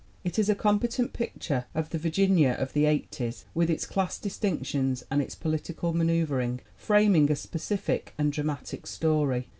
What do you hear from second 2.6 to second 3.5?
the '8os